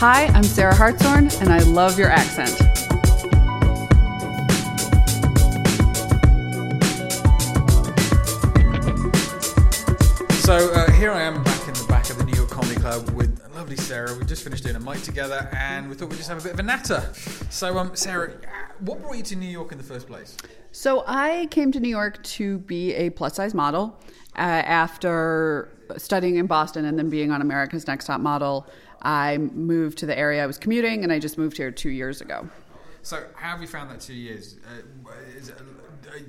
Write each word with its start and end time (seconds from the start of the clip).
Hi, 0.00 0.26
I'm 0.26 0.44
Sarah 0.44 0.76
Hartshorne, 0.76 1.28
and 1.40 1.52
I 1.52 1.58
love 1.58 1.98
your 1.98 2.08
accent. 2.08 2.50
So 10.44 10.72
uh, 10.72 10.88
here 10.92 11.10
I 11.10 11.22
am 11.22 11.42
back 11.42 11.66
in 11.66 11.74
the 11.74 11.84
back 11.88 12.10
of 12.10 12.18
the 12.18 12.24
New 12.24 12.34
York 12.34 12.48
Comedy 12.48 12.76
Club 12.76 13.10
with 13.10 13.42
lovely 13.56 13.74
Sarah. 13.74 14.14
We 14.14 14.24
just 14.24 14.44
finished 14.44 14.62
doing 14.62 14.76
a 14.76 14.80
mic 14.80 15.02
together, 15.02 15.48
and 15.52 15.88
we 15.88 15.96
thought 15.96 16.10
we'd 16.10 16.18
just 16.18 16.28
have 16.28 16.38
a 16.38 16.44
bit 16.44 16.52
of 16.52 16.60
a 16.60 16.62
natter. 16.62 17.02
So, 17.50 17.76
um, 17.76 17.96
Sarah, 17.96 18.34
what 18.78 19.00
brought 19.00 19.16
you 19.16 19.24
to 19.24 19.34
New 19.34 19.50
York 19.50 19.72
in 19.72 19.78
the 19.78 19.84
first 19.84 20.06
place? 20.06 20.36
So 20.70 21.02
I 21.08 21.48
came 21.50 21.72
to 21.72 21.80
New 21.80 21.88
York 21.88 22.22
to 22.22 22.58
be 22.58 22.94
a 22.94 23.10
plus 23.10 23.34
size 23.34 23.52
model 23.52 23.98
uh, 24.36 24.42
after 24.42 25.70
studying 25.96 26.36
in 26.36 26.46
Boston 26.46 26.84
and 26.84 26.98
then 26.98 27.10
being 27.10 27.32
on 27.32 27.40
America's 27.40 27.86
Next 27.86 28.04
Top 28.04 28.20
Model. 28.20 28.66
I 29.02 29.38
moved 29.38 29.98
to 29.98 30.06
the 30.06 30.18
area 30.18 30.42
I 30.42 30.46
was 30.46 30.58
commuting, 30.58 31.04
and 31.04 31.12
I 31.12 31.18
just 31.18 31.38
moved 31.38 31.56
here 31.56 31.70
two 31.70 31.90
years 31.90 32.20
ago. 32.20 32.48
So, 33.02 33.24
how 33.34 33.50
have 33.50 33.60
you 33.60 33.68
found 33.68 33.90
that 33.90 34.00
two 34.00 34.14
years? 34.14 34.56
Uh, 34.66 35.12
is, 35.36 35.50
uh, 35.50 35.54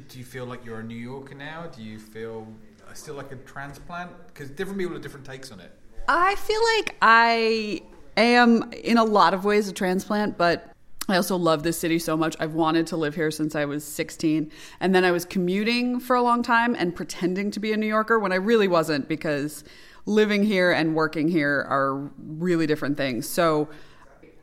do 0.08 0.20
you 0.20 0.26
feel 0.26 0.46
like 0.46 0.64
you're 0.64 0.80
a 0.80 0.84
New 0.84 0.96
Yorker 0.96 1.36
now? 1.36 1.68
Do 1.68 1.82
you 1.82 2.00
feel 2.00 2.48
still 2.94 3.16
like 3.16 3.32
a 3.32 3.36
transplant? 3.38 4.12
Because 4.28 4.50
different 4.50 4.80
people 4.80 4.94
have 4.94 5.02
different 5.02 5.26
takes 5.26 5.52
on 5.52 5.60
it. 5.60 5.72
I 6.08 6.36
feel 6.36 6.62
like 6.78 6.96
I 7.02 7.82
am, 8.18 8.72
in 8.72 8.98
a 8.98 9.04
lot 9.04 9.34
of 9.34 9.46
ways, 9.46 9.68
a 9.68 9.74
transplant, 9.74 10.38
but 10.38 10.74
I 11.08 11.16
also 11.16 11.36
love 11.36 11.64
this 11.64 11.80
city 11.80 11.98
so 11.98 12.16
much. 12.16 12.36
I've 12.40 12.54
wanted 12.54 12.86
to 12.88 12.98
live 12.98 13.16
here 13.16 13.32
since 13.32 13.56
I 13.56 13.66
was 13.66 13.84
16. 13.84 14.52
And 14.80 14.94
then 14.94 15.04
I 15.04 15.12
was 15.12 15.26
commuting 15.26 16.00
for 16.00 16.16
a 16.16 16.22
long 16.22 16.44
time 16.44 16.76
and 16.76 16.96
pretending 16.96 17.50
to 17.52 17.60
be 17.60 17.74
a 17.74 17.78
New 17.78 17.88
Yorker 17.88 18.20
when 18.20 18.32
I 18.32 18.36
really 18.36 18.68
wasn't 18.68 19.08
because 19.08 19.64
living 20.10 20.44
here 20.44 20.72
and 20.72 20.96
working 20.96 21.28
here 21.28 21.66
are 21.70 22.12
really 22.18 22.68
different 22.68 22.98
things. 22.98 23.30
So 23.30 23.70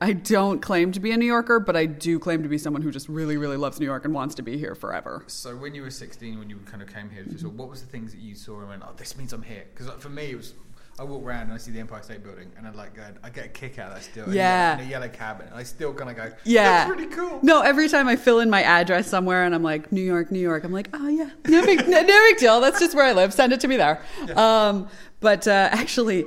I 0.01 0.13
don't 0.13 0.61
claim 0.61 0.93
to 0.93 1.01
be 1.01 1.11
a 1.11 1.17
New 1.17 1.27
Yorker, 1.27 1.59
but 1.59 1.77
I 1.77 1.87
do 1.87 2.19
claim 2.19 2.43
to 2.43 2.49
be 2.49 2.59
someone 2.59 2.83
who 2.83 2.91
just 2.91 3.09
really, 3.09 3.37
really 3.37 3.57
loves 3.57 3.81
New 3.81 3.87
York 3.87 4.05
and 4.05 4.15
wants 4.15 4.35
to 4.37 4.43
be 4.43 4.59
here 4.59 4.75
forever. 4.75 5.25
So 5.27 5.57
when 5.57 5.75
you 5.75 5.83
were 5.83 5.91
16, 5.91 6.39
when 6.39 6.49
you 6.49 6.59
kind 6.67 6.83
of 6.83 6.93
came 6.93 7.11
here, 7.11 7.25
what 7.49 7.69
was 7.69 7.81
the 7.83 7.89
things 7.89 8.13
that 8.13 8.21
you 8.21 8.35
saw 8.35 8.61
and 8.61 8.69
went, 8.69 8.83
oh, 8.87 8.93
this 8.97 9.17
means 9.17 9.33
I'm 9.33 9.43
here? 9.43 9.65
Because 9.75 9.93
for 10.01 10.09
me, 10.09 10.31
it 10.31 10.37
was 10.37 10.55
I 10.99 11.05
walk 11.05 11.23
around 11.23 11.43
and 11.43 11.53
I 11.53 11.59
see 11.59 11.73
the 11.73 11.81
Empire 11.81 12.03
State 12.03 12.23
Building, 12.23 12.51
and 12.57 12.67
I 12.67 12.71
like 12.71 12.95
go, 12.95 13.03
I 13.23 13.29
get 13.29 13.45
a 13.45 13.49
kick 13.49 13.79
out 13.79 13.89
of 13.89 13.95
that 13.97 14.03
still. 14.03 14.33
Yeah. 14.33 14.79
In 14.79 14.87
a 14.87 14.89
yellow 14.89 15.09
cabin, 15.09 15.47
and 15.49 15.55
I 15.55 15.63
still 15.63 15.93
kind 15.93 16.11
of 16.11 16.17
go, 16.17 16.33
yeah, 16.45 16.87
that's 16.87 16.91
really 16.91 17.15
cool. 17.15 17.39
No, 17.43 17.61
every 17.61 17.89
time 17.89 18.09
I 18.09 18.17
fill 18.17 18.41
in 18.41 18.49
my 18.49 18.63
address 18.63 19.07
somewhere, 19.07 19.45
and 19.45 19.55
I'm 19.55 19.63
like 19.63 19.93
New 19.93 20.01
York, 20.01 20.31
New 20.31 20.41
York, 20.41 20.65
I'm 20.65 20.73
like, 20.73 20.89
oh 20.95 21.09
yeah, 21.09 21.31
no 21.47 21.65
big, 21.67 21.87
no, 21.87 22.01
no 22.01 22.07
big 22.07 22.39
deal. 22.39 22.61
That's 22.63 22.81
just 22.81 22.95
where 22.95 23.05
I 23.05 23.13
live. 23.13 23.35
Send 23.35 23.53
it 23.53 23.61
to 23.61 23.69
me 23.69 23.77
there. 23.77 24.01
Yeah. 24.27 24.69
Um, 24.69 24.89
but 25.21 25.47
uh, 25.47 25.69
actually, 25.73 26.23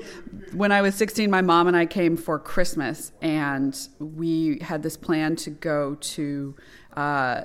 when 0.54 0.72
I 0.72 0.82
was 0.82 0.94
16, 0.96 1.32
my 1.32 1.42
mom 1.42 1.68
and 1.68 1.76
I 1.76 1.88
came 1.88 2.16
for 2.16 2.38
Christmas, 2.38 3.12
and 3.22 3.76
we 4.00 4.60
had 4.62 4.84
this 4.84 4.98
plan 4.98 5.36
to 5.38 5.50
go 5.50 5.96
to 5.96 6.56
uh, 6.96 7.42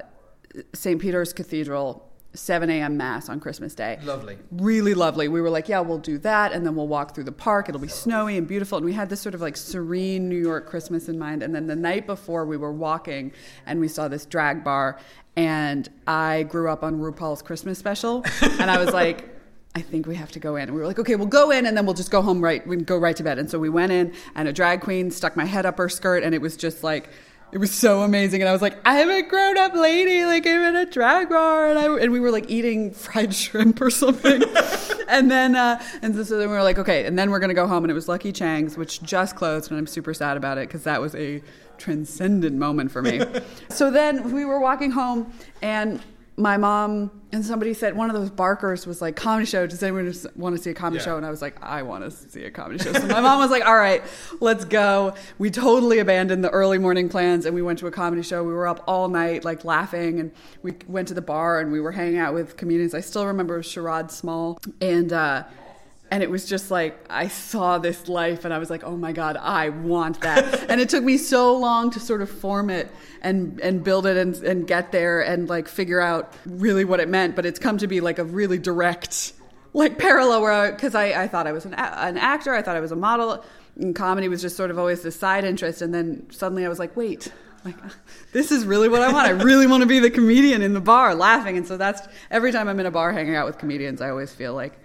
St. 0.75 1.00
Peter's 1.00 1.33
Cathedral 1.33 2.11
7 2.34 2.68
a.m. 2.68 2.96
mass 2.96 3.28
on 3.28 3.40
Christmas 3.40 3.74
Day. 3.74 3.98
Lovely. 4.02 4.36
Really 4.50 4.94
lovely. 4.94 5.28
We 5.28 5.40
were 5.40 5.50
like, 5.50 5.68
yeah, 5.68 5.80
we'll 5.80 5.98
do 5.98 6.18
that. 6.18 6.52
And 6.52 6.66
then 6.66 6.74
we'll 6.74 6.88
walk 6.88 7.14
through 7.14 7.24
the 7.24 7.32
park. 7.32 7.68
It'll 7.68 7.80
be 7.80 7.88
snowy 7.88 8.36
and 8.36 8.46
beautiful. 8.46 8.77
And 8.78 8.84
we 8.84 8.92
had 8.92 9.08
this 9.08 9.20
sort 9.20 9.34
of 9.34 9.40
like 9.40 9.56
serene 9.56 10.28
New 10.28 10.40
York 10.40 10.66
Christmas 10.66 11.08
in 11.08 11.18
mind. 11.18 11.42
And 11.42 11.55
then 11.55 11.66
the 11.66 11.77
night 11.77 12.06
before, 12.06 12.44
we 12.44 12.56
were 12.56 12.72
walking 12.72 13.32
and 13.66 13.80
we 13.80 13.88
saw 13.88 14.08
this 14.08 14.27
drag 14.27 14.64
bar. 14.64 14.98
And 15.36 15.88
I 16.06 16.44
grew 16.44 16.68
up 16.68 16.82
on 16.82 17.00
RuPaul's 17.00 17.42
Christmas 17.42 17.78
special. 17.78 18.24
and 18.42 18.70
I 18.70 18.78
was 18.78 18.92
like, 18.92 19.30
I 19.77 19.80
think 19.80 20.06
we 20.06 20.14
have 20.14 20.30
to 20.32 20.38
go 20.38 20.55
in. 20.56 20.64
And 20.64 20.74
we 20.74 20.80
were 20.80 20.86
like, 20.86 21.00
okay, 21.00 21.16
we'll 21.16 21.27
go 21.27 21.50
in 21.50 21.66
and 21.66 21.77
then 21.77 21.84
we'll 21.84 21.96
just 21.96 22.10
go 22.10 22.22
home 22.22 22.40
right, 22.40 22.64
we 22.66 22.77
go 22.77 22.96
right 22.96 23.16
to 23.16 23.24
bed. 23.24 23.38
And 23.38 23.50
so 23.50 23.58
we 23.58 23.68
went 23.68 23.90
in 23.90 24.14
and 24.36 24.46
a 24.46 24.52
drag 24.52 24.80
queen 24.80 25.10
stuck 25.10 25.36
my 25.36 25.44
head 25.44 25.66
up 25.66 25.78
her 25.78 25.88
skirt 25.88 26.22
and 26.22 26.32
it 26.32 26.40
was 26.40 26.56
just 26.56 26.84
like, 26.84 27.10
it 27.55 27.58
was 27.58 27.72
so 27.72 28.02
amazing. 28.02 28.42
And 28.42 28.48
I 28.48 28.52
was 28.52 28.60
like, 28.60 28.77
I'm 28.84 29.08
a 29.08 29.22
grown 29.22 29.56
up 29.56 29.74
lady, 29.74 30.24
like 30.24 30.44
I'm 30.44 30.60
in 30.60 30.74
a 30.74 30.84
drag 30.84 31.28
bar. 31.28 31.70
And, 31.70 31.78
I, 31.78 31.84
and 31.84 32.11
we 32.11 32.19
were 32.19 32.33
like 32.33 32.50
eating 32.50 32.90
fried 32.90 33.33
shrimp 33.34 33.80
or 33.80 33.90
something. 33.90 34.42
and 35.08 35.30
then, 35.30 35.55
uh, 35.55 35.80
and 36.02 36.17
so, 36.17 36.24
so 36.24 36.36
then 36.36 36.51
we 36.51 36.56
were 36.56 36.64
like, 36.64 36.78
okay, 36.80 37.06
and 37.06 37.17
then 37.17 37.30
we're 37.30 37.39
going 37.39 37.51
to 37.51 37.55
go 37.55 37.68
home. 37.68 37.84
And 37.84 37.92
it 37.92 37.95
was 37.95 38.08
Lucky 38.08 38.33
Cheng's, 38.33 38.77
which 38.77 39.05
just 39.05 39.36
closed. 39.36 39.70
And 39.70 39.78
I'm 39.78 39.86
super 39.86 40.12
sad 40.12 40.36
about 40.36 40.58
it 40.58 40.67
because 40.67 40.83
that 40.83 41.01
was 41.01 41.14
a 41.14 41.40
transcendent 41.78 42.56
moment 42.56 42.90
for 42.90 43.02
me. 43.02 43.23
so 43.68 43.89
then 43.89 44.33
we 44.33 44.45
were 44.45 44.58
walking 44.58 44.90
home 44.90 45.33
and 45.62 46.01
my 46.36 46.56
mom 46.56 47.11
and 47.33 47.45
somebody 47.45 47.72
said 47.74 47.96
one 47.96 48.11
of 48.11 48.17
those 48.17 48.30
barkers 48.30 48.86
was 48.86 49.00
like 49.00 49.14
comedy 49.14 49.46
show 49.46 49.67
does 49.67 49.83
anyone 49.83 50.12
want 50.34 50.56
to 50.56 50.62
see 50.62 50.70
a 50.70 50.74
comedy 50.74 50.98
yeah. 50.98 51.05
show? 51.05 51.17
And 51.17 51.24
i 51.24 51.30
was 51.30 51.40
like 51.40 51.62
i 51.62 51.83
want 51.83 52.05
to 52.05 52.11
see 52.11 52.45
a 52.45 52.50
comedy 52.50 52.83
show. 52.83 52.92
So 52.92 53.06
my 53.06 53.20
mom 53.20 53.39
was 53.39 53.50
like 53.50 53.64
all 53.64 53.77
right 53.77 54.02
let's 54.40 54.64
go. 54.64 55.14
We 55.39 55.50
totally 55.50 55.98
abandoned 55.98 56.42
the 56.42 56.50
early 56.50 56.78
morning 56.78 57.08
plans 57.08 57.46
and 57.46 57.55
we 57.55 57.62
went 57.62 57.78
to 57.80 57.86
a 57.86 57.90
comedy 57.90 58.22
show. 58.22 58.42
We 58.42 58.52
were 58.52 58.67
up 58.67 58.83
all 58.86 59.08
night 59.08 59.45
like 59.45 59.64
laughing 59.64 60.18
and 60.18 60.33
we 60.62 60.74
went 60.89 61.08
to 61.08 61.14
the 61.14 61.22
bar 61.22 61.61
and 61.61 61.70
we 61.70 61.80
were 61.80 61.92
hanging 61.92 62.18
out 62.18 62.34
with 62.34 62.56
comedians. 62.56 62.95
I 62.95 63.01
still 63.01 63.27
remember 63.27 63.62
sherrod 63.62 64.11
small 64.11 64.58
and 64.80 65.12
uh, 65.12 65.45
and 66.10 66.22
it 66.22 66.30
was 66.30 66.44
just 66.44 66.70
like 66.70 67.04
I 67.10 67.28
saw 67.28 67.78
this 67.78 68.08
life 68.08 68.44
and 68.44 68.52
I 68.52 68.58
was 68.58 68.70
like, 68.70 68.84
"Oh 68.84 68.96
my 68.96 69.12
god, 69.12 69.36
I 69.36 69.70
want 69.70 70.20
that." 70.20 70.64
and 70.70 70.80
it 70.80 70.88
took 70.88 71.02
me 71.02 71.16
so 71.16 71.56
long 71.56 71.90
to 71.90 72.00
sort 72.00 72.22
of 72.22 72.30
form 72.30 72.70
it 72.70 72.90
and 73.22 73.60
and 73.60 73.82
build 73.82 74.06
it 74.06 74.16
and 74.16 74.36
and 74.36 74.66
get 74.66 74.92
there 74.92 75.20
and 75.20 75.48
like 75.48 75.66
figure 75.66 76.00
out 76.00 76.32
really 76.46 76.84
what 76.84 77.00
it 77.00 77.08
meant, 77.08 77.34
but 77.34 77.46
it's 77.46 77.58
come 77.58 77.78
to 77.78 77.86
be 77.86 78.00
like 78.00 78.18
a 78.18 78.24
really 78.24 78.58
direct 78.58 79.32
like 79.72 79.98
parallel 79.98 80.42
where 80.42 80.72
because 80.72 80.94
I, 80.94 81.10
I, 81.10 81.22
I 81.24 81.28
thought 81.28 81.46
I 81.46 81.52
was 81.52 81.64
an, 81.64 81.74
an 81.74 82.16
actor, 82.16 82.54
I 82.54 82.62
thought 82.62 82.76
I 82.76 82.80
was 82.80 82.92
a 82.92 82.96
model, 82.96 83.44
and 83.76 83.94
comedy 83.94 84.28
was 84.28 84.40
just 84.40 84.56
sort 84.56 84.70
of 84.70 84.78
always 84.78 85.02
this 85.02 85.16
side 85.16 85.44
interest 85.44 85.82
and 85.82 85.92
then 85.92 86.26
suddenly 86.30 86.64
I 86.64 86.68
was 86.68 86.78
like, 86.78 86.96
"Wait, 86.96 87.32
like 87.64 87.76
this 88.32 88.52
is 88.52 88.66
really 88.66 88.88
what 88.88 89.02
I 89.02 89.12
want. 89.12 89.26
I 89.26 89.30
really 89.30 89.66
want 89.66 89.80
to 89.80 89.88
be 89.88 89.98
the 89.98 90.10
comedian 90.10 90.62
in 90.62 90.74
the 90.74 90.80
bar 90.80 91.14
laughing." 91.14 91.56
And 91.56 91.66
so 91.66 91.76
that's 91.76 92.06
every 92.30 92.52
time 92.52 92.68
I'm 92.68 92.78
in 92.78 92.86
a 92.86 92.90
bar 92.92 93.10
hanging 93.10 93.34
out 93.34 93.46
with 93.46 93.58
comedians, 93.58 94.00
I 94.00 94.10
always 94.10 94.32
feel 94.32 94.54
like 94.54 94.78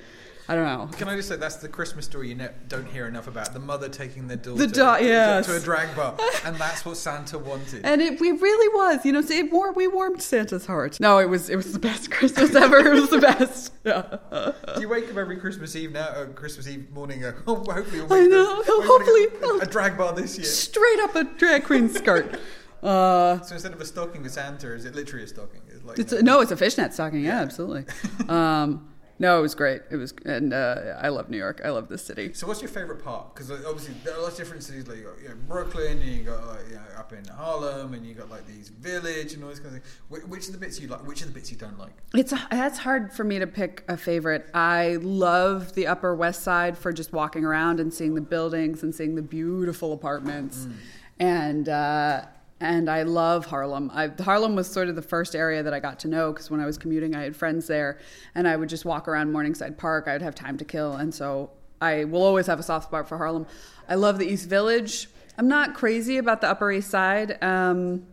I 0.50 0.56
don't 0.56 0.66
know. 0.66 0.90
Can 0.98 1.08
I 1.08 1.16
just 1.16 1.28
say 1.28 1.36
that's 1.36 1.58
the 1.58 1.70
Christmas 1.70 2.06
story 2.06 2.30
you 2.30 2.36
ne- 2.36 2.50
don't 2.68 2.88
hear 2.88 3.06
enough 3.06 3.28
about? 3.28 3.54
The 3.54 3.60
mother 3.60 3.88
taking 3.88 4.28
their 4.28 4.38
daughter 4.38 4.66
the 4.66 4.68
da- 4.68 4.96
yes. 4.96 5.46
to, 5.46 5.56
a 5.56 5.60
drag 5.60 5.96
bar, 5.96 6.18
and 6.44 6.56
that's 6.56 6.84
what 6.84 6.98
Santa 6.98 7.38
wanted. 7.38 7.86
And 7.86 8.02
it, 8.02 8.20
really 8.20 8.68
was, 8.70 9.06
you 9.06 9.12
know, 9.12 9.20
it 9.20 9.52
war- 9.52 9.74
we 9.74 9.88
warmed 9.88 10.24
Santa's 10.24 10.66
heart. 10.66 11.00
No, 11.00 11.20
it 11.20 11.30
was 11.30 11.52
it 11.52 11.56
was 11.56 11.72
the 11.72 11.78
best 11.78 12.10
Christmas 12.12 12.56
ever. 12.56 12.80
it 12.80 13.00
was 13.00 13.12
the 13.12 13.20
best. 13.20 13.74
Yeah. 13.86 14.18
Do 14.76 14.82
you 14.82 14.90
wake 14.90 15.10
up 15.10 15.18
every 15.18 15.38
Christmas 15.38 15.76
Eve 15.76 15.94
now, 15.94 16.10
uh, 16.10 16.26
Christmas 16.26 16.68
Eve 16.68 16.92
morning? 16.92 17.24
Uh, 17.24 17.32
oh, 17.48 17.56
hopefully, 17.56 18.02
I 18.12 18.28
know. 18.28 18.62
hopefully, 18.66 19.28
a, 19.42 19.64
a, 19.64 19.66
drag 19.66 19.98
bar 19.98 20.14
this 20.14 20.38
year. 20.38 20.46
Straight 20.46 21.00
up 21.00 21.16
a 21.16 21.24
drag 21.24 21.64
queen 21.64 21.88
skirt. 21.90 22.40
Uh, 22.84 23.40
so 23.42 23.56
instead 23.56 23.72
of 23.74 23.80
a 23.80 23.86
stocking 23.86 24.22
with 24.22 24.34
Santa, 24.34 24.74
is 24.74 24.86
it 24.86 24.96
literally 24.96 25.24
a 25.24 25.28
stocking? 25.28 25.62
It's 25.70 25.84
like, 25.84 25.98
it's 25.98 26.12
a, 26.12 26.22
no, 26.22 26.42
it's 26.42 26.52
a 26.52 26.58
fishnet 26.58 26.94
stocking. 26.94 27.22
Yeah, 27.22 27.38
yeah 27.38 27.42
absolutely. 27.42 27.86
um, 28.28 28.90
no, 29.20 29.38
it 29.38 29.42
was 29.42 29.54
great. 29.54 29.82
It 29.92 29.98
was, 29.98 30.14
and 30.26 30.54
uh, 30.54 30.96
I 30.98 31.10
love 31.10 31.30
New 31.30 31.38
York. 31.38 31.62
I 31.66 31.70
love 31.72 31.90
this 31.90 32.02
city. 32.06 32.32
So, 32.34 32.48
what's 32.48 32.62
your 32.62 32.70
favorite 32.70 33.04
part? 33.04 33.36
Because 33.36 33.52
obviously 33.52 33.94
there 34.06 34.16
are 34.16 34.22
lots 34.22 34.34
of 34.34 34.46
different 34.46 34.64
cities. 34.64 34.88
Like 34.88 35.00
you 35.00 35.04
got 35.04 35.22
you 35.22 35.28
know, 35.28 35.36
Brooklyn, 35.46 36.00
and 36.00 36.10
you 36.10 36.24
got 36.24 36.48
like 36.48 36.70
you 36.70 36.76
know, 36.76 36.82
up 36.98 37.12
in 37.12 37.26
Harlem, 37.26 37.94
and 37.94 38.06
you 38.06 38.14
got 38.14 38.30
like 38.30 38.48
these 38.48 38.70
village 38.70 39.34
and 39.34 39.44
all 39.44 39.50
these 39.50 39.60
kinds 39.60 39.76
of 39.76 39.84
things. 39.84 40.24
Which 40.26 40.48
are 40.48 40.54
the 40.54 40.58
bits 40.58 40.80
you 40.80 40.88
like? 40.88 41.06
Which 41.06 41.22
are 41.22 41.26
the 41.26 41.34
bits 41.34 41.52
you 41.52 41.58
don't 41.58 41.78
like? 41.78 41.92
It's 42.14 42.34
that's 42.50 42.78
hard 42.78 43.12
for 43.12 43.26
me 43.26 43.40
to 43.40 43.48
pick 43.48 43.84
a 43.90 43.98
favorite. 43.98 44.50
I 44.54 44.98
love 45.02 45.74
the 45.74 45.88
Upper 45.88 46.16
West 46.16 46.44
Side 46.44 46.78
for 46.78 46.94
just 46.94 47.12
walking 47.12 47.44
around 47.44 47.82
and 47.82 47.94
seeing 47.94 48.16
the 48.16 48.22
buildings 48.22 48.84
and 48.84 48.96
seeing 48.96 49.16
the 49.16 49.22
beautiful 49.22 49.92
apartments, 49.92 50.66
mm. 50.66 50.74
and. 51.20 51.68
Uh, 51.68 52.22
and 52.62 52.90
I 52.90 53.04
love 53.04 53.46
Harlem. 53.46 53.90
I, 53.94 54.10
Harlem 54.20 54.56
was 54.56 54.70
sort 54.70 54.90
of 54.90 54.96
the 54.96 55.02
first 55.02 55.36
area 55.36 55.64
that 55.64 55.74
I 55.74 55.80
got 55.80 56.00
to 56.00 56.08
know 56.08 56.32
because 56.32 56.52
when 56.52 56.60
I 56.60 56.66
was 56.66 56.78
commuting, 56.78 57.16
I 57.16 57.24
had 57.24 57.36
friends 57.36 57.68
there, 57.68 58.00
and 58.36 58.48
I 58.48 58.56
would 58.56 58.70
just 58.70 58.86
walk 58.86 59.08
around 59.08 59.32
Morningside 59.32 59.78
Park. 59.78 60.08
I 60.08 60.14
would 60.14 60.22
have 60.22 60.36
time 60.36 60.58
to 60.58 60.66
kill, 60.66 60.94
and 60.94 61.14
so 61.14 61.52
I 61.82 62.04
will 62.06 62.24
always 62.24 62.48
have 62.48 62.60
a 62.60 62.64
soft 62.64 62.88
spot 62.88 63.08
for 63.08 63.18
Harlem. 63.18 63.46
I 63.88 63.96
love 63.96 64.20
the 64.20 64.28
East 64.28 64.50
Village. 64.50 65.08
I'm 65.38 65.48
not 65.48 65.74
crazy 65.74 66.18
about 66.18 66.42
the 66.42 66.50
Upper 66.50 66.72
East 66.72 66.90
Side. 66.90 67.42
Um, 67.42 68.06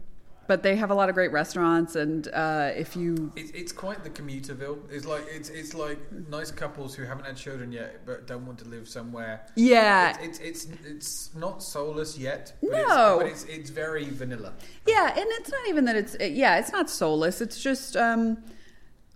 but 0.46 0.62
they 0.62 0.76
have 0.76 0.90
a 0.90 0.94
lot 0.94 1.08
of 1.08 1.14
great 1.14 1.32
restaurants, 1.32 1.96
and 1.96 2.28
uh, 2.28 2.70
if 2.74 2.96
you, 2.96 3.32
it's, 3.36 3.50
it's 3.50 3.72
quite 3.72 4.04
the 4.04 4.10
commuterville. 4.10 4.78
It's 4.90 5.06
like 5.06 5.24
it's 5.30 5.48
it's 5.48 5.74
like 5.74 5.98
nice 6.28 6.50
couples 6.50 6.94
who 6.94 7.04
haven't 7.04 7.24
had 7.26 7.36
children 7.36 7.72
yet, 7.72 8.06
but 8.06 8.26
don't 8.26 8.46
want 8.46 8.58
to 8.60 8.68
live 8.68 8.88
somewhere. 8.88 9.46
Yeah, 9.56 10.16
it's 10.20 10.38
it's 10.38 10.66
it's, 10.66 10.86
it's 10.86 11.34
not 11.34 11.62
soulless 11.62 12.18
yet. 12.18 12.54
But 12.62 12.70
no, 12.70 13.20
it's, 13.20 13.22
but 13.22 13.26
it's 13.26 13.44
it's 13.44 13.70
very 13.70 14.04
vanilla. 14.10 14.54
Yeah, 14.86 15.08
and 15.08 15.26
it's 15.32 15.50
not 15.50 15.68
even 15.68 15.84
that 15.86 15.96
it's 15.96 16.16
yeah, 16.20 16.58
it's 16.58 16.72
not 16.72 16.90
soulless. 16.90 17.40
It's 17.40 17.62
just. 17.62 17.96
Um, 17.96 18.38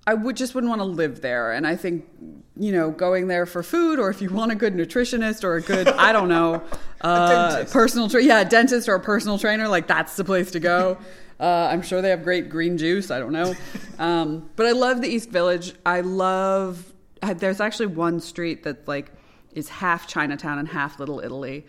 I 0.07 0.15
would 0.15 0.37
just 0.37 0.55
wouldn't 0.55 0.69
want 0.69 0.81
to 0.81 0.87
live 0.87 1.21
there. 1.21 1.53
And 1.53 1.67
I 1.67 1.77
think, 1.77 2.09
you 2.57 2.73
know, 2.73 2.91
going 2.91 3.29
there 3.29 3.47
for 3.47 3.63
food, 3.63 3.99
or 3.99 4.11
if 4.11 4.23
you 4.23 4.31
want 4.31 4.51
a 4.51 4.55
good 4.55 4.75
nutritionist 4.75 5.45
or 5.45 5.57
a 5.57 5.61
good, 5.61 5.89
I 5.89 6.13
don't 6.13 6.29
know, 6.29 6.63
uh, 7.03 7.65
personal, 7.71 8.09
tra- 8.09 8.23
yeah, 8.23 8.45
dentist 8.45 8.89
or 8.89 8.95
a 8.95 9.01
personal 9.01 9.39
trainer, 9.39 9.69
like 9.69 9.87
that's 9.87 10.17
the 10.17 10.25
place 10.25 10.51
to 10.53 10.61
go. 10.61 10.99
Uh, 11.41 11.71
I'm 11.73 11.81
sure 11.81 12.03
they 12.03 12.11
have 12.11 12.23
great 12.23 12.51
green 12.51 12.77
juice. 12.77 13.11
I 13.11 13.19
don't 13.19 13.33
know, 13.33 13.55
um, 13.99 14.51
but 14.57 14.67
I 14.67 14.73
love 14.73 15.01
the 15.01 15.09
East 15.09 15.31
Village. 15.31 15.73
I 15.87 16.03
love. 16.03 16.93
There's 17.23 17.63
actually 17.63 17.87
one 17.87 18.21
street 18.21 18.65
that 18.65 18.87
like 18.87 19.11
is 19.55 19.71
half 19.71 20.07
Chinatown 20.07 20.59
and 20.59 20.69
half 20.69 21.01
Little 21.01 21.19
Italy 21.21 21.65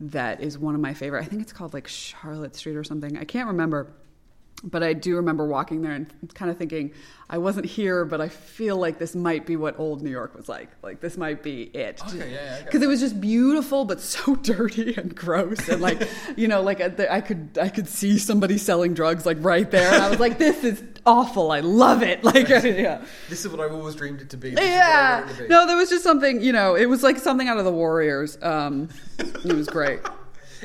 that 0.00 0.42
is 0.42 0.58
one 0.58 0.74
of 0.74 0.80
my 0.80 0.94
favorite. 0.94 1.22
I 1.22 1.26
think 1.26 1.42
it's 1.42 1.52
called 1.52 1.74
like 1.74 1.88
Charlotte 1.88 2.54
Street 2.54 2.76
or 2.76 2.84
something. 2.84 3.16
I 3.16 3.24
can't 3.24 3.48
remember. 3.48 3.92
But 4.64 4.82
I 4.82 4.94
do 4.94 5.16
remember 5.16 5.46
walking 5.46 5.82
there 5.82 5.92
and 5.92 6.06
kind 6.34 6.50
of 6.50 6.56
thinking, 6.56 6.92
I 7.28 7.36
wasn't 7.38 7.66
here, 7.66 8.04
but 8.06 8.22
I 8.22 8.28
feel 8.28 8.76
like 8.78 8.98
this 8.98 9.14
might 9.14 9.44
be 9.44 9.54
what 9.54 9.78
old 9.78 10.02
New 10.02 10.10
York 10.10 10.34
was 10.34 10.48
like. 10.48 10.70
Like 10.82 11.00
this 11.00 11.18
might 11.18 11.42
be 11.42 11.64
it. 11.64 12.00
Okay, 12.08 12.32
yeah, 12.32 12.56
yeah, 12.58 12.62
Because 12.64 12.80
it 12.82 12.86
was 12.86 13.00
just 13.00 13.20
beautiful, 13.20 13.84
but 13.84 14.00
so 14.00 14.34
dirty 14.42 14.94
and 14.96 15.14
gross, 15.14 15.68
and 15.68 15.82
like 15.82 16.08
you 16.36 16.48
know, 16.48 16.62
like 16.62 16.80
I 16.80 17.20
could 17.20 17.58
I 17.60 17.68
could 17.68 17.86
see 17.86 18.18
somebody 18.18 18.56
selling 18.56 18.94
drugs 18.94 19.26
like 19.26 19.36
right 19.40 19.70
there, 19.70 19.92
and 19.92 20.02
I 20.02 20.08
was 20.08 20.20
like, 20.20 20.38
this 20.38 20.64
is 20.64 20.82
awful. 21.04 21.52
I 21.52 21.60
love 21.60 22.02
it. 22.02 22.24
Like 22.24 22.48
yeah. 22.48 23.04
This 23.28 23.44
is 23.44 23.48
what 23.52 23.60
I've 23.60 23.72
always 23.74 23.94
dreamed 23.94 24.22
it 24.22 24.30
to 24.30 24.36
be. 24.38 24.50
This 24.50 24.60
is 24.64 24.70
what 24.70 24.80
I 24.80 25.18
want 25.20 25.28
Yeah. 25.28 25.36
to 25.36 25.42
be. 25.42 25.48
No, 25.48 25.66
there 25.66 25.76
was 25.76 25.90
just 25.90 26.02
something, 26.02 26.40
you 26.42 26.52
know, 26.52 26.74
it 26.74 26.86
was 26.86 27.02
like 27.02 27.18
something 27.18 27.46
out 27.46 27.58
of 27.58 27.64
the 27.64 27.72
Warriors. 27.72 28.38
Um, 28.42 28.88
it 29.18 29.52
was 29.52 29.66
great. 29.68 30.00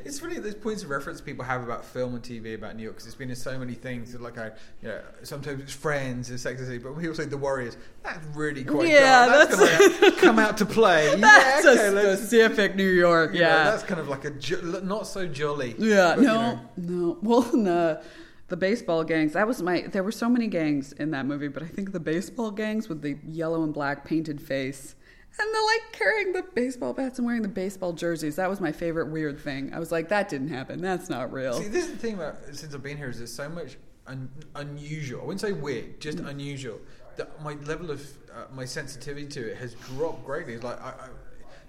It's 0.06 0.19
funny 0.19 0.38
those 0.39 0.56
points 0.56 0.83
of 0.83 0.89
reference 0.89 1.21
people 1.21 1.44
have 1.45 1.63
about 1.63 1.86
film 1.86 2.15
and 2.15 2.24
TV 2.24 2.56
about 2.56 2.75
New 2.75 2.83
York 2.83 2.95
because 2.95 3.07
it's 3.07 3.15
been 3.15 3.30
in 3.30 3.36
so 3.36 3.57
many 3.57 3.74
things. 3.74 4.13
Like, 4.19 4.38
I, 4.38 4.51
you 4.81 4.89
know, 4.89 5.01
sometimes 5.24 5.62
it's 5.62 5.74
Friends, 5.74 6.30
and 6.30 6.39
Sex 6.39 6.59
and 6.59 6.68
City, 6.68 6.80
but 6.80 6.98
people 7.00 7.15
say 7.15 7.25
The 7.25 7.38
Warriors. 7.38 7.77
That's 8.03 8.25
really 8.36 8.63
quite 8.63 8.89
Yeah, 8.89 9.25
dark. 9.25 9.50
That's, 9.50 9.59
that's- 9.62 10.00
gonna 10.00 10.15
come 10.21 10.39
out 10.39 10.57
to 10.57 10.65
play. 10.65 11.15
That's 11.18 11.65
yeah, 11.65 11.71
okay, 11.71 12.07
a 12.12 12.18
specific 12.18 12.75
New 12.75 12.89
York. 12.89 13.33
you 13.33 13.42
know, 13.42 13.48
Yeah. 13.48 13.63
that's 13.65 13.83
kind 13.83 14.00
of 14.00 14.07
like 14.07 14.25
a 14.25 14.31
jo- 14.31 14.81
not 14.83 15.07
so 15.07 15.27
jolly. 15.27 15.75
yeah. 15.77 16.15
but, 16.15 16.21
you 16.21 16.27
No, 16.27 16.33
know. 16.36 16.59
no. 16.77 17.18
Well, 17.21 17.42
the, 17.53 18.01
the 18.50 18.57
baseball 18.57 19.03
gangs, 19.03 19.33
that 19.33 19.48
was 19.48 19.62
my, 19.62 19.81
there 19.81 20.03
were 20.03 20.12
so 20.12 20.27
many 20.27 20.48
gangs 20.48 20.92
in 20.94 21.12
that 21.12 21.25
movie, 21.25 21.48
but 21.48 21.63
I 21.63 21.68
think 21.68 21.92
the 21.92 22.00
baseball 22.00 22.51
gangs 22.51 22.89
with 22.89 23.01
the 23.01 23.18
yellow 23.27 23.63
and 23.63 23.74
black 23.74 24.03
painted 24.06 24.42
face. 24.42 24.95
And 25.39 25.53
the 25.53 25.59
like 25.59 25.91
carrying 25.93 26.33
the 26.33 26.43
baseball 26.53 26.93
bats 26.93 27.17
and 27.17 27.25
wearing 27.25 27.41
the 27.41 27.47
baseball 27.47 27.93
jerseys. 27.93 28.35
That 28.35 28.49
was 28.49 28.59
my 28.59 28.71
favorite 28.71 29.07
weird 29.07 29.39
thing. 29.39 29.73
I 29.73 29.79
was 29.79 29.91
like, 29.91 30.09
that 30.09 30.29
didn't 30.29 30.49
happen. 30.49 30.81
That's 30.81 31.09
not 31.09 31.31
real. 31.31 31.53
See, 31.53 31.67
this 31.67 31.85
is 31.85 31.91
the 31.91 31.97
thing 31.97 32.15
about 32.15 32.35
since 32.51 32.73
I've 32.75 32.83
been 32.83 32.97
here 32.97 33.09
is 33.09 33.17
there's 33.17 33.33
so 33.33 33.49
much 33.49 33.77
un- 34.07 34.29
unusual. 34.55 35.21
I 35.21 35.25
wouldn't 35.25 35.41
say 35.41 35.53
weird, 35.53 35.99
just 36.01 36.17
Mm. 36.19 36.29
unusual. 36.29 36.79
That 37.17 37.41
my 37.43 37.53
level 37.65 37.91
of 37.91 38.01
uh, 38.33 38.45
my 38.53 38.65
sensitivity 38.65 39.27
to 39.27 39.51
it 39.51 39.57
has 39.57 39.73
dropped 39.73 40.25
greatly. 40.25 40.57
Like 40.57 40.81
I, 40.81 40.89
I, 40.89 41.07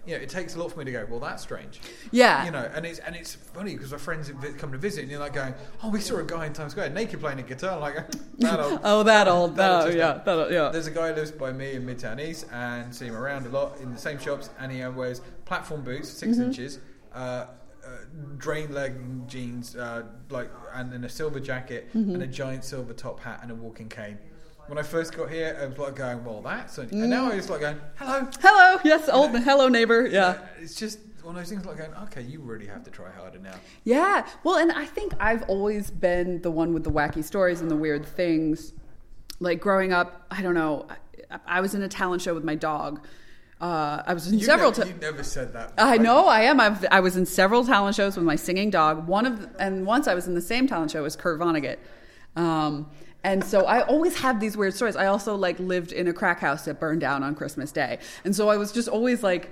you 0.07 0.17
know, 0.17 0.21
it 0.23 0.29
takes 0.29 0.57
a 0.57 0.59
lot 0.59 0.73
for 0.73 0.79
me 0.81 0.85
to 0.87 0.91
go. 0.93 1.07
Well, 1.09 1.21
that's 1.21 1.43
strange. 1.43 1.81
Yeah. 2.11 2.45
You 2.45 2.51
know, 2.51 2.69
and 2.75 2.85
it's 2.85 2.99
and 2.99 3.15
it's 3.15 3.35
funny 3.35 3.75
because 3.75 3.93
my 3.93 3.99
friends 3.99 4.33
come 4.59 4.73
to 4.73 4.79
visit, 4.79 5.03
and 5.03 5.11
you're 5.11 5.21
like 5.21 5.33
going, 5.35 5.55
"Oh, 5.83 5.91
we 5.91 6.01
saw 6.01 6.19
a 6.19 6.25
guy 6.25 6.47
in 6.47 6.53
Times 6.53 6.73
Square 6.73 6.91
naked 6.91 7.21
playing 7.21 7.39
a 7.39 7.43
guitar." 7.43 7.75
I'm 7.75 7.81
like, 7.81 8.11
that 8.39 8.59
old. 8.61 8.81
Oh, 8.83 9.03
that 9.05 9.29
old. 9.29 9.57
That'll 9.57 9.87
Oh, 9.87 9.95
yeah. 9.95 10.21
That'll, 10.25 10.51
yeah. 10.53 10.71
There's 10.71 10.89
a 10.89 10.91
guy 10.91 11.11
who 11.11 11.15
lives 11.15 11.31
by 11.31 11.53
me 11.53 11.75
in 11.75 11.87
Midtown 11.87 12.21
East 12.21 12.47
and 12.53 12.95
see 12.95 13.07
him 13.07 13.15
around 13.17 13.47
a 13.47 13.51
lot 13.51 13.79
in 13.81 13.93
the 13.93 13.99
same 13.99 14.19
shops, 14.19 14.51
and 14.59 14.73
he 14.73 14.83
uh, 14.83 14.91
wears 14.91 15.21
platform 15.45 15.83
boots, 15.83 16.09
6 16.11 16.33
Mm-hmm. 16.33 16.43
inches, 16.43 16.79
uh, 17.15 17.19
uh, 17.19 17.47
drain 18.39 18.73
leg 18.73 18.95
jeans, 19.29 19.77
uh, 19.77 20.03
like, 20.31 20.51
and 20.75 20.93
then 20.93 21.05
a 21.05 21.09
silver 21.09 21.39
jacket 21.41 21.89
Mm-hmm. 21.95 22.15
and 22.15 22.23
a 22.23 22.27
giant 22.27 22.65
silver 22.65 22.93
top 22.93 23.21
hat 23.21 23.41
and 23.43 23.51
a 23.51 23.55
walking 23.55 23.89
cane. 23.89 24.19
When 24.69 24.79
I 24.79 24.83
first 24.83 25.15
got 25.15 25.29
here, 25.31 25.59
I 25.61 25.67
was 25.67 25.77
like 25.77 25.97
going, 25.97 26.25
"Well, 26.25 26.41
that's," 26.41 26.79
and 26.79 26.93
now 27.11 27.31
I 27.31 27.37
was 27.37 27.51
like 27.51 27.61
going, 27.61 27.79
"Hello." 27.97 28.29
Hello. 28.41 28.81
Yes, 28.85 29.09
old. 29.09 29.31
Hello, 29.39 29.69
neighbor. 29.69 30.07
Yeah. 30.07 30.39
It's 30.61 30.75
just 30.77 30.99
one 31.23 31.35
of 31.37 31.41
those 31.43 31.51
things 31.51 31.65
like 31.67 31.79
going, 31.79 31.93
"Okay, 32.05 32.23
you 32.23 32.41
really 32.41 32.67
have 32.67 32.83
to 32.85 32.91
try 32.91 33.11
harder 33.11 33.39
now." 33.39 33.55
Yeah. 33.85 34.27
Well, 34.45 34.57
and 34.57 34.73
I 34.73 34.87
think 34.87 35.13
I've 35.21 35.43
always 35.45 35.91
been 35.91 36.41
the 36.43 36.51
one 36.51 36.73
with 36.73 36.85
the 36.85 36.91
wacky 36.91 37.23
stories 37.25 37.61
and 37.61 37.71
the 37.71 37.77
weird 37.77 38.07
things. 38.07 38.73
Like 39.41 39.61
growing 39.61 39.93
up, 39.93 40.27
I 40.31 40.41
don't 40.43 40.55
know. 40.55 40.87
I, 41.31 41.39
I 41.47 41.61
was 41.61 41.75
in 41.75 41.83
a 41.83 41.89
talent 41.89 42.23
show 42.23 42.33
with 42.33 42.45
my 42.45 42.55
dog. 42.55 43.05
Uh, 43.61 44.03
I 44.07 44.15
was 44.15 44.27
in 44.27 44.39
You 44.39 44.45
several. 44.47 44.71
never, 44.71 44.83
ta- 44.85 44.89
you 44.89 44.95
never 45.01 45.23
said 45.23 45.53
that. 45.53 45.73
I 45.79 45.97
know 45.99 46.27
I 46.27 46.43
am. 46.43 46.61
I've, 46.61 46.85
I 46.91 47.01
was 47.01 47.17
in 47.17 47.27
several 47.27 47.65
talent 47.65 47.95
shows 47.95 48.17
with 48.17 48.25
my 48.25 48.37
singing 48.37 48.71
dog. 48.71 49.07
One 49.07 49.27
of 49.27 49.49
and 49.59 49.85
once 49.87 50.07
I 50.09 50.15
was 50.15 50.27
in 50.29 50.35
the 50.35 50.41
same 50.41 50.67
talent 50.67 50.91
show 50.93 51.05
as 51.05 51.15
Kurt 51.17 51.39
Vonnegut. 51.41 51.79
Um, 52.37 52.91
and 53.25 53.45
so 53.45 53.67
I 53.67 53.83
always 53.83 54.19
have 54.19 54.41
these 54.41 54.57
weird 54.57 54.75
stories. 54.75 54.97
I 54.97 55.07
also 55.07 55.37
like 55.37 55.59
lived 55.59 55.93
in 55.93 56.09
a 56.09 56.13
crack 56.13 56.41
house 56.41 56.65
that 56.65 56.81
burned 56.81 57.01
down 57.01 57.23
on 57.23 57.35
Christmas 57.35 57.73
Day, 57.73 57.99
and 58.25 58.35
so 58.35 58.49
I 58.49 58.57
was 58.57 58.73
just 58.73 58.89
always 58.89 59.23
like 59.23 59.51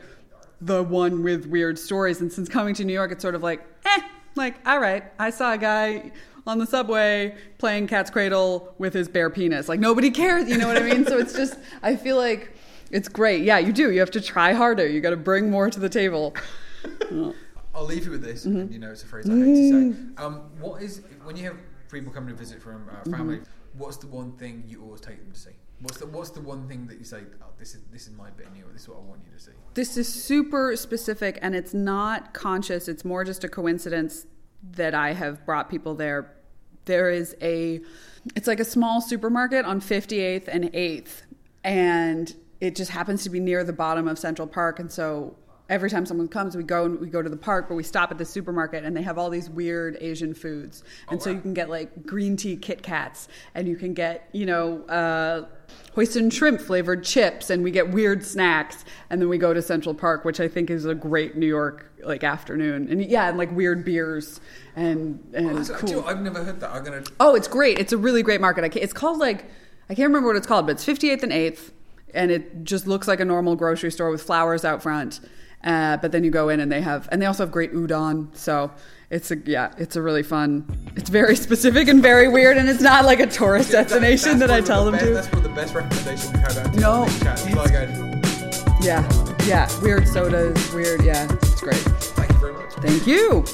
the 0.61 0.83
one 0.83 1.23
with 1.23 1.47
weird 1.47 1.79
stories. 1.79 2.21
And 2.21 2.33
since 2.33 2.49
coming 2.49 2.75
to 2.75 2.85
New 2.85 2.93
York, 2.93 3.13
it's 3.13 3.23
sort 3.23 3.35
of 3.35 3.43
like, 3.43 3.65
eh, 3.85 4.01
like 4.35 4.57
all 4.67 4.81
right, 4.81 5.05
I 5.19 5.31
saw 5.31 5.53
a 5.53 5.59
guy 5.59 6.13
on 6.47 6.59
the 6.59 6.67
subway 6.67 7.37
playing 7.59 7.87
cat's 7.87 8.11
cradle 8.11 8.75
with 8.79 8.93
his 8.93 9.09
bare 9.09 9.31
penis. 9.31 9.69
Like 9.69 9.81
nobody 9.81 10.11
cares, 10.11 10.49
you 10.49 10.59
know 10.59 10.67
what 10.67 10.77
I 10.77 10.83
mean? 10.83 11.07
so 11.07 11.19
it's 11.19 11.33
just 11.33 11.57
I 11.83 11.97
feel 11.97 12.17
like 12.17 12.53
it's 12.91 13.09
great. 13.09 13.45
Yeah, 13.45 13.59
you 13.59 13.73
do. 13.73 13.93
You 13.93 14.01
have 14.01 14.11
to 14.13 14.21
try 14.21 14.53
harder. 14.53 14.87
You 14.87 15.01
got 15.01 15.11
to 15.11 15.17
bring 15.17 15.51
more 15.51 15.71
to 15.71 15.79
the 15.79 15.89
table. 15.89 16.35
I'll 17.75 17.85
leave 17.85 18.05
you 18.05 18.11
with 18.11 18.23
this. 18.23 18.47
Mm-hmm. 18.47 18.73
You 18.73 18.79
know, 18.81 18.91
it's 18.91 19.05
a 19.05 19.07
phrase 19.07 19.31
I 19.31 19.35
hate 19.35 19.45
to 19.45 19.93
say. 19.93 20.23
Um, 20.23 20.51
what 20.59 20.83
is 20.83 21.03
when 21.23 21.37
you 21.37 21.45
have 21.45 21.57
people 21.91 22.13
coming 22.13 22.31
to 22.31 22.35
visit 22.35 22.63
from 22.63 22.89
uh, 22.89 23.05
Mm-hmm. 23.05 23.43
What's 23.77 23.97
the 23.99 24.07
one 24.07 24.33
thing 24.33 24.65
you 24.67 24.83
always 24.83 25.01
take 25.01 25.19
them 25.19 25.33
to 25.33 25.39
see? 25.39 25.51
What's 25.81 25.99
the 25.99 26.07
What's 26.07 26.31
the 26.31 26.41
one 26.41 26.69
thing 26.69 26.87
that 26.89 26.99
you 26.99 27.05
say? 27.05 27.21
Oh, 27.43 27.47
this 27.59 27.75
is 27.75 27.83
this 27.93 28.07
is 28.07 28.13
my 28.13 28.31
bit 28.31 28.53
New 28.53 28.65
This 28.73 28.83
is 28.83 28.89
what 28.89 28.99
I 28.99 29.01
want 29.01 29.23
you 29.25 29.37
to 29.37 29.43
see. 29.43 29.53
This 29.75 29.97
is 29.97 30.13
super 30.13 30.77
specific 30.77 31.39
and 31.41 31.55
it's 31.55 31.73
not 31.73 32.35
conscious. 32.35 32.89
It's 32.89 33.05
more 33.05 33.25
just 33.25 33.45
a 33.45 33.49
coincidence 33.49 34.27
that 34.73 34.95
I 34.95 35.13
have 35.13 35.45
brought 35.47 35.71
people 35.71 35.95
there. 35.95 36.35
There 36.85 37.11
is 37.11 37.37
a, 37.41 37.81
it's 38.37 38.47
like 38.47 38.61
a 38.61 38.65
small 38.65 39.01
supermarket 39.01 39.65
on 39.65 39.81
58th 39.81 40.49
and 40.49 40.65
8th. 40.73 41.23
And 41.65 42.35
it 42.61 42.77
just 42.77 42.91
happens 42.91 43.23
to 43.25 43.31
be 43.31 43.41
near 43.41 43.65
the 43.65 43.73
bottom 43.73 44.09
of 44.09 44.19
Central 44.19 44.47
Park. 44.47 44.81
And 44.81 44.91
so 44.91 45.37
every 45.71 45.89
time 45.89 46.05
someone 46.05 46.29
comes, 46.29 46.57
we 46.57 46.65
go 46.65 46.85
and 46.85 47.01
we 47.01 47.09
go 47.09 47.23
to 47.23 47.31
the 47.31 47.37
park, 47.37 47.69
but 47.69 47.77
we 47.77 47.83
stop 47.83 48.11
at 48.11 48.19
the 48.19 48.25
supermarket 48.25 48.85
and 48.85 48.95
they 48.95 49.03
have 49.03 49.17
all 49.17 49.31
these 49.31 49.49
weird 49.49 49.97
Asian 50.01 50.35
foods. 50.35 50.83
And 51.09 51.23
so 51.23 51.31
wow. 51.31 51.37
you 51.37 51.43
can 51.43 51.55
get 51.55 51.71
like 51.71 52.05
green 52.05 52.37
tea 52.37 52.57
Kit 52.57 52.83
Kats 52.83 53.29
and 53.55 53.69
you 53.69 53.77
can 53.77 53.95
get, 53.95 54.29
you 54.33 54.45
know, 54.45 54.83
uh, 54.87 55.47
hoisin 55.97 56.33
shrimp 56.33 56.61
flavored 56.61 57.05
chips 57.05 57.49
and 57.49 57.63
we 57.63 57.71
get 57.71 57.91
weird 57.91 58.25
snacks 58.27 58.85
and 59.09 59.23
then 59.23 59.29
we 59.29 59.39
go 59.39 59.55
to 59.55 59.63
Central 59.63 59.95
Park, 59.95 60.25
which 60.25 60.41
I 60.41 60.49
think 60.49 60.69
is 60.71 60.85
a 60.85 60.95
great 60.95 61.37
New 61.37 61.47
York 61.47 61.93
like 62.03 62.25
afternoon. 62.25 62.89
And 62.91 63.05
yeah, 63.05 63.29
and 63.29 63.39
like 63.39 63.53
weird 63.53 63.85
beers 63.85 64.41
and 64.75 65.23
and 65.33 65.59
Oh, 65.59 65.63
so- 65.63 65.77
cool. 65.77 66.05
I've 66.05 66.21
never 66.21 66.43
heard 66.43 66.59
that. 66.61 66.71
I'm 66.71 66.83
gonna. 66.83 67.05
Oh, 67.21 67.37
it's 67.37 67.49
great. 67.49 67.79
It's 67.79 67.93
a 67.93 67.99
really 67.99 68.25
great 68.25 68.41
market. 68.41 68.77
It's 68.77 68.93
called 68.93 69.19
like 69.19 69.45
I 69.89 69.95
can't 69.95 70.09
remember 70.09 70.29
what 70.29 70.37
it's 70.37 70.47
called, 70.47 70.67
but 70.67 70.73
it's 70.73 70.87
58th 70.87 71.25
and 71.25 71.33
8th, 71.33 71.71
and 72.15 72.31
it 72.31 72.63
just 72.63 72.87
looks 72.87 73.09
like 73.09 73.19
a 73.19 73.25
normal 73.25 73.57
grocery 73.57 73.91
store 73.91 74.11
with 74.11 74.23
flowers 74.23 74.65
out 74.65 74.83
front. 74.83 75.21
Uh, 75.63 75.97
but 75.99 76.11
then 76.13 76.25
you 76.25 76.31
go 76.31 76.49
in 76.49 76.61
and 76.61 76.71
they 76.73 76.81
have, 76.81 77.09
and 77.13 77.21
they 77.21 77.27
also 77.27 77.45
have 77.45 77.53
great 77.53 77.73
udon. 77.75 78.35
So 78.35 78.71
it's 79.11 79.31
a 79.31 79.37
yeah, 79.45 79.73
it's 79.77 79.97
a 79.97 80.03
really 80.03 80.23
fun. 80.23 80.65
It's 80.97 81.11
very 81.11 81.37
specific 81.47 81.89
and 81.89 82.01
very 82.03 82.29
weird, 82.29 82.57
and 82.57 82.69
it's 82.69 82.81
not 82.81 83.05
like 83.05 83.21
a 83.21 83.27
tourist 83.27 83.71
That- 83.73 83.89
destination 83.89 84.39
that, 84.39 84.51
I 84.51 84.61
tell 84.63 84.85
one 84.85 84.93
them 84.93 85.01
the 85.01 85.07
to. 85.09 85.15
That's 85.15 85.29
one 85.29 85.39
of 85.39 85.43
the 85.45 85.55
best 85.55 85.75
recommendations 85.75 86.33
we've 86.33 86.41
had 86.43 86.57
out 86.59 86.75
No. 86.75 87.05
It's 87.05 87.55
like 87.55 87.73
going, 87.73 88.23
Yeah, 88.83 89.07
yeah, 89.47 89.69
weird 89.83 90.09
sodas, 90.09 90.73
weird. 90.73 91.03
Yeah, 91.05 91.31
it's 91.31 91.61
great. 91.61 91.75
Thank 91.77 92.33
you 92.33 92.39
very 92.39 92.53
much. 92.55 92.73
Thank 92.75 93.07
you. 93.07 93.45